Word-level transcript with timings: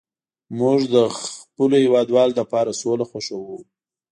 موږ 0.59 0.79
د 0.93 0.95
خپلو 1.19 1.75
هیوادوالو 1.85 2.37
لپاره 2.39 2.77
سوله 2.81 3.03
خوښوو 3.09 3.57